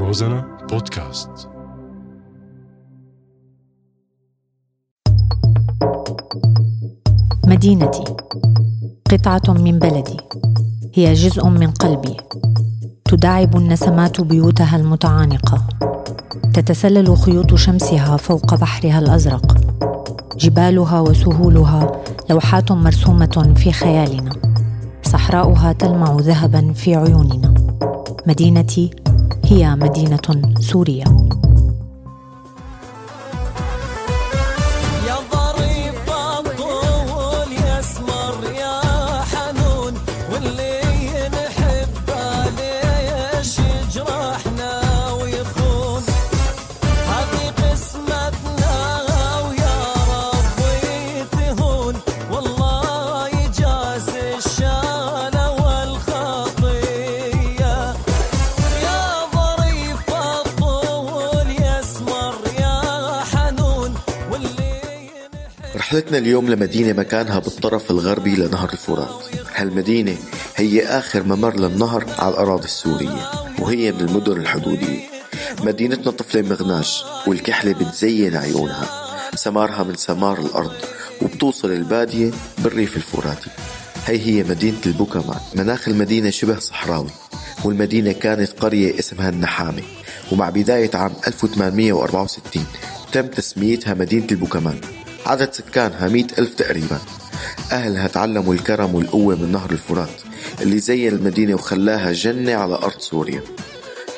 [0.00, 1.30] روزانا بودكاست.
[7.46, 8.04] مدينتي.
[9.10, 10.16] قطعة من بلدي.
[10.94, 12.16] هي جزء من قلبي.
[13.04, 15.66] تداعب النسمات بيوتها المتعانقة.
[16.54, 19.56] تتسلل خيوط شمسها فوق بحرها الأزرق.
[20.36, 24.30] جبالها وسهولها لوحات مرسومة في خيالنا.
[25.02, 27.54] صحراؤها تلمع ذهبا في عيوننا.
[28.26, 28.90] مدينتي
[29.44, 31.04] هي مدينة سوريا
[66.00, 69.24] رحلتنا اليوم لمدينة مكانها بالطرف الغربي لنهر الفرات.
[69.54, 70.16] هالمدينة
[70.56, 75.00] هي آخر ممر للنهر على الأراضي السورية وهي من المدن الحدودية.
[75.62, 78.88] مدينتنا طفلة مغناش والكحلة بتزين عيونها.
[79.34, 80.72] سمارها من سمار الأرض
[81.22, 83.50] وبتوصل البادية بالريف الفراتي.
[84.06, 87.10] هي هي مدينة البوكمان مناخ المدينة شبه صحراوي
[87.64, 89.82] والمدينة كانت قرية اسمها النحامة
[90.32, 92.64] ومع بداية عام 1864
[93.12, 94.80] تم تسميتها مدينة البوكمان
[95.26, 96.98] عدد سكانها مئة ألف تقريبا.
[97.72, 100.22] أهلها تعلموا الكرم والقوة من نهر الفرات
[100.60, 103.42] اللي زين المدينة وخلاها جنة على أرض سوريا.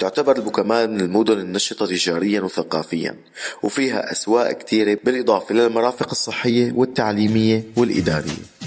[0.00, 3.16] تعتبر البوكمان من المدن النشطة تجاريا وثقافيا
[3.62, 8.59] وفيها أسواق كتيرة بالإضافة للمرافق الصحية والتعليمية والإدارية.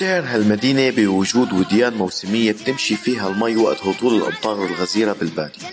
[0.00, 5.66] بتشتهر هالمدينة بوجود وديان موسمية بتمشي فيها المي وقت هطول الأمطار الغزيرة بالبادية.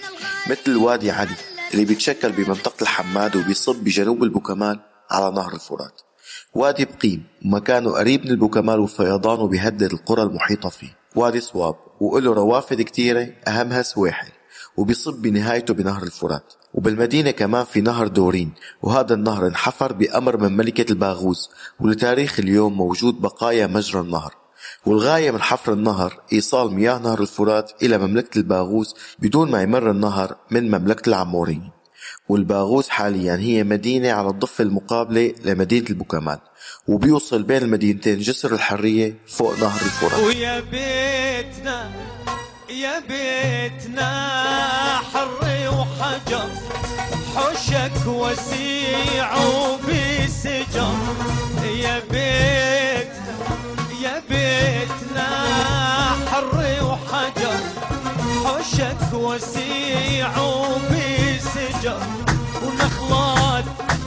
[0.50, 1.36] مثل وادي علي
[1.74, 4.80] اللي بيتشكل بمنطقة الحماد وبيصب بجنوب البوكمال
[5.12, 6.02] على نهر الفرات.
[6.54, 10.98] وادي بقيم ومكانه قريب من البوكمال وفيضانه بيهدد القرى المحيطة فيه.
[11.16, 14.37] وادي صواب وله روافد كتيرة أهمها سواحل.
[14.78, 16.54] وبيصب بنهايته بنهر الفرات.
[16.74, 18.52] وبالمدينة كمان في نهر دورين.
[18.82, 21.50] وهذا النهر انحفر بأمر من ملكة الباغوز.
[21.80, 24.36] ولتاريخ اليوم موجود بقايا مجرى النهر.
[24.86, 30.36] والغاية من حفر النهر إيصال مياه نهر الفرات إلى مملكة الباغوز بدون ما يمر النهر
[30.52, 31.72] من مملكة العموريين
[32.30, 36.38] والباغوز حاليا هي مدينة على الضفة المقابلة لمدينة البوكمان
[36.88, 40.20] وبيوصل بين المدينتين جسر الحرية فوق نهر الفرات.
[40.24, 41.92] ويا بيتنا
[42.70, 43.67] يا بيتنا.
[46.28, 46.50] وحجر
[47.36, 50.96] حشك وسيع وبسجر
[51.64, 53.36] يا بيتنا
[54.02, 55.30] يا بيتنا
[56.32, 57.60] حر وحجر.
[58.46, 62.00] حشك وسيع وبسجر
[62.64, 63.66] ونخلات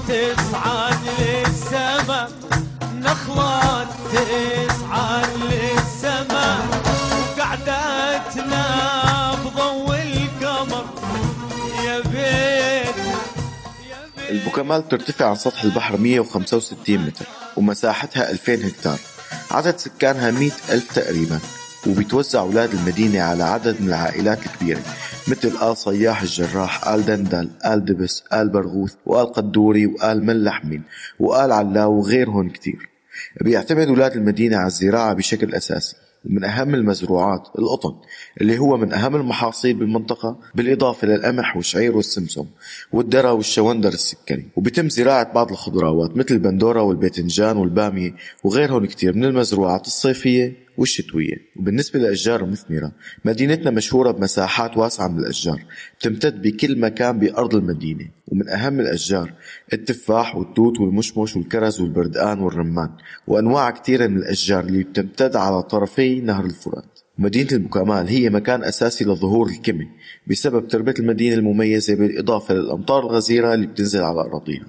[0.08, 2.28] تصعد للسما.
[2.94, 4.90] نخلات تصعد
[14.41, 18.99] البوكمال ترتفع عن سطح البحر 165 متر ومساحتها 2000 هكتار.
[19.51, 21.39] عدد سكانها 100 ألف تقريبا
[21.87, 24.81] وبيتوزع أولاد المدينة على عدد من العائلات الكبيرة
[25.29, 30.82] مثل آل صياح الجراح آل دندل آل دبس آل برغوث وآل قدوري وآل ملحمين
[31.19, 32.88] وآل علاو وغيرهم كتير.
[33.41, 35.97] بيعتمد أولاد المدينة على الزراعة بشكل أساسي.
[36.25, 37.94] ومن أهم المزروعات القطن
[38.40, 42.46] اللي هو من أهم المحاصيل بالمنطقة بالإضافة للقمح والشعير والسمسم
[42.93, 44.46] والذرة والشوندر السكري.
[44.56, 48.14] وبتم زراعة بعض الخضروات مثل البندورة والباذنجان والبامية
[48.44, 50.69] وغيرهم كتير من المزروعات الصيفية.
[50.81, 52.93] والشتوية وبالنسبة للأشجار المثمرة
[53.25, 55.62] مدينتنا مشهورة بمساحات واسعة من الأشجار
[56.00, 59.32] تمتد بكل مكان بأرض المدينة ومن أهم الأشجار
[59.73, 62.91] التفاح والتوت والمشمش والكرز والبردقان والرمان
[63.27, 67.00] وأنواع كثيرة من الأشجار اللي بتمتد على طرفي نهر الفرات.
[67.19, 69.87] مدينة البوكمال هي مكان أساسي لظهور الكمة
[70.26, 74.67] بسبب تربة المدينة المميزة بالإضافة للأمطار الغزيرة اللي بتنزل على أراضيها.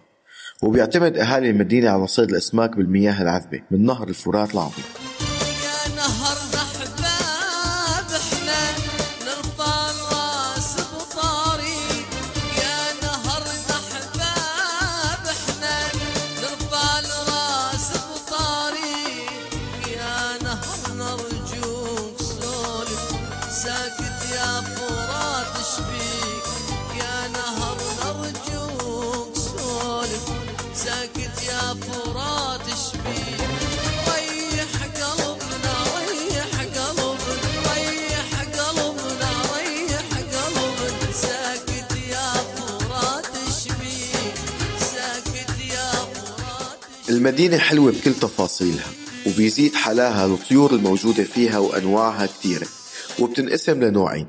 [0.64, 5.11] وبيعتمد أهالي المدينة على صيد الأسماك بالمياه العذبة من نهر الفرات العظيم.
[23.64, 26.46] ساكت يا فرات شبيك
[27.00, 30.26] يا نهر نرجوك سولف.
[30.76, 33.42] ساكت يا فرات شبيك
[34.08, 35.26] ريح ريح
[36.32, 36.50] ريح
[39.56, 40.02] ريح
[41.14, 43.26] ساكت يا فرات
[44.92, 48.88] ساكت يا فرات المدينة حلوة بكل تفاصيلها
[49.28, 52.68] وبيزيد حلاها الطيور الموجودة فيها وأنواعها كثيرة.
[53.20, 54.28] وبتنقسم لنوعين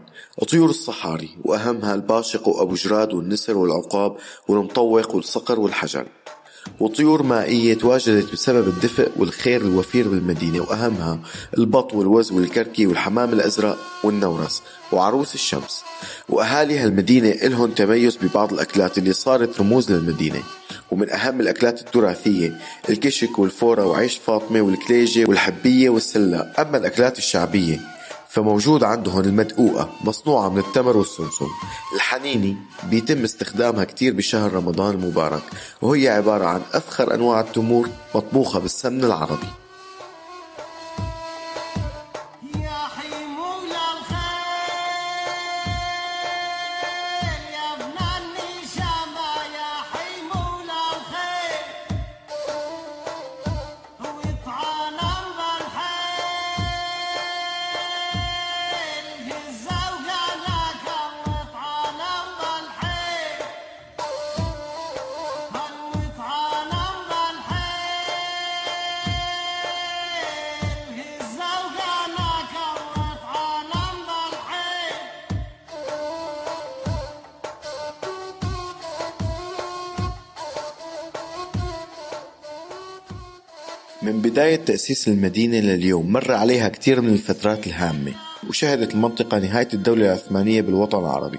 [0.51, 4.17] طيور الصحاري وأهمها الباشق وأبو جراد والنسر والعقاب
[4.49, 6.07] والمطوق والصقر والحجر.
[6.81, 11.19] وطيور مائية تواجدت بسبب الدفء والخير الوفير بالمدينة وأهمها
[11.59, 14.63] البط والوز والكركي والحمام الأزرق والنورس
[14.93, 15.83] وعروس الشمس.
[16.29, 20.43] وأهالي هالمدينة إلهم تميز ببعض الأكلات اللي صارت رموز للمدينة.
[20.91, 22.59] ومن أهم الأكلات التراثية
[22.91, 27.81] الكشك والفورة وعيش فاطمة والكليجة والحبية والسلاق أما الأكلات الشعبية
[28.33, 31.47] فموجود عندهم المدقوقة مصنوعة من التمر والسمسم.
[31.95, 32.57] الحنيني
[32.91, 35.43] بيتم استخدامها كتير بشهر رمضان المبارك
[35.83, 39.62] وهي عبارة عن أفخر أنواع التمور مطبوخة بالسمن العربي.
[84.03, 88.13] من بداية تأسيس المدينة لليوم مر عليها كثير من الفترات الهامة
[88.49, 91.39] وشهدت المنطقة نهاية الدولة العثمانية بالوطن العربي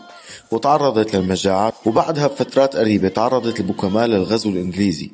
[0.51, 5.11] وتعرضت للمجاعات وبعدها بفترات قريبة تعرضت البوكمال للغزو الإنجليزي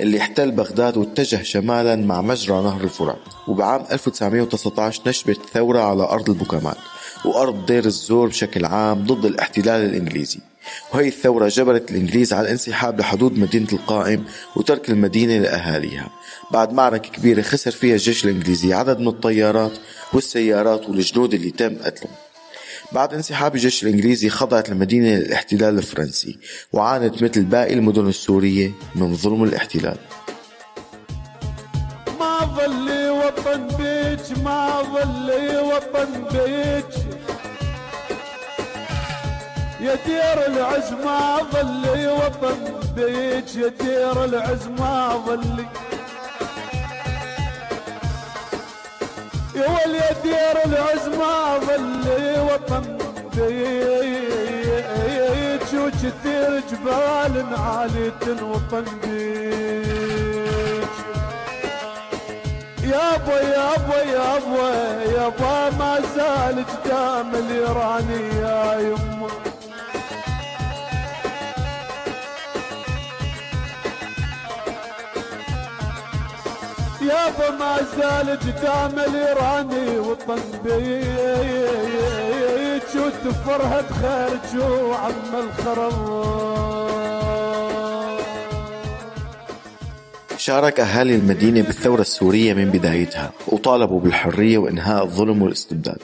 [0.00, 6.30] اللي احتل بغداد واتجه شمالا مع مجرى نهر الفرات وبعام 1919 نشبت ثورة على أرض
[6.30, 6.76] البوكمال
[7.24, 10.38] وأرض دير الزور بشكل عام ضد الاحتلال الإنجليزي.
[10.94, 14.24] وهي الثورة جبرت الإنجليز على الانسحاب لحدود مدينة القائم
[14.56, 16.10] وترك المدينة لأهاليها.
[16.50, 19.72] بعد معركة كبيرة خسر فيها الجيش الإنجليزي عدد من الطيارات
[20.12, 22.14] والسيارات والجنود اللي تم قتلهم.
[22.92, 26.38] بعد انسحاب الجيش الإنجليزي خضعت المدينة للاحتلال الفرنسي
[26.72, 29.96] وعانت مثل باقي المدن السورية من ظلم الاحتلال.
[32.20, 36.51] ما ظلي وطن بيك ما ظلي وطن بيك.
[39.92, 42.56] يا دير العز ما ظلي وطن
[42.96, 45.66] بيك يا دير العز ما ظلي
[49.54, 52.84] يا يا دير العز ما ظلي وطن
[53.36, 54.60] بيك
[55.74, 60.88] وكثير جبال عالية وطن بيك
[62.84, 64.70] يابا يابا يابا
[65.04, 69.11] يابا ما زال قدام الايراني يا يمه
[77.50, 81.82] ما زال قدام الإيراني وطن بيك
[82.96, 86.22] وتفرهد خارج وعم الخراب
[90.36, 95.98] شارك أهالي المدينة بالثورة السورية من بدايتها وطالبوا بالحرية وإنهاء الظلم والاستبداد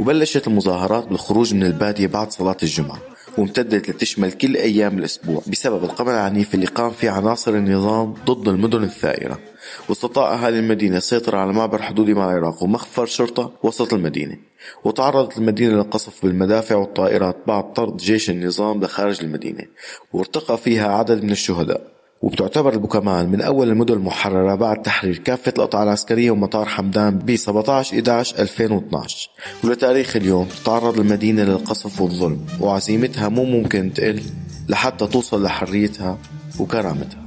[0.00, 2.98] وبلشت المظاهرات بالخروج من البادية بعد صلاة الجمعة.
[3.38, 8.82] وامتدت لتشمل كل أيام الأسبوع بسبب القمع العنيف اللي قام فيه عناصر النظام ضد المدن
[8.82, 9.38] الثائرة.
[9.88, 14.36] واستطاع أهالي المدينة السيطرة على معبر حدودي مع العراق ومخفر شرطة وسط المدينة.
[14.84, 19.64] وتعرضت المدينة للقصف بالمدافع والطائرات بعد طرد جيش النظام لخارج المدينة.
[20.12, 21.97] وارتقى فيها عدد من الشهداء.
[22.22, 27.96] وبتعتبر البوكمان من أول المدن المحررة بعد تحرير كافة القطاع العسكرية ومطار حمدان ب 17
[27.96, 29.30] 11 2012
[29.64, 34.22] ولتاريخ اليوم تتعرض المدينة للقصف والظلم وعزيمتها مو ممكن تقل
[34.68, 36.18] لحتى توصل لحريتها
[36.58, 37.24] وكرامتها.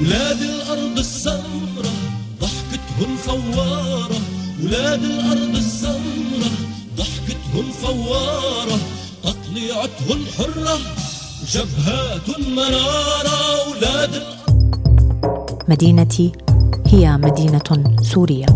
[0.00, 1.92] ولاد الأرض السمرة
[2.40, 4.20] ضحكتهم فوارة.
[4.64, 6.50] ولاد الأرض السمرة
[6.96, 8.78] ضحكتهم فوارة.
[9.24, 11.03] أطلعتهم حرة.
[11.48, 13.36] جبهات منارة
[13.66, 14.22] أولاد.
[15.68, 16.32] مدينتي
[16.86, 18.46] هي مدينة سورية.